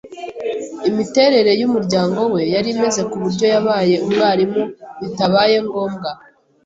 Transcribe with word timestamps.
Imiterere 0.89 1.51
yumuryango 1.61 2.19
we 2.33 2.41
yari 2.53 2.69
imeze 2.75 3.01
kuburyo 3.11 3.45
yabaye 3.53 3.95
umwarimu 4.05 4.61
bitabaye 5.01 5.55
ngombwa. 5.67 6.09